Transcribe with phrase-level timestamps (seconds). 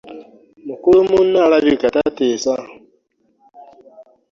[0.67, 2.53] Mukulu munno alabika tateesa.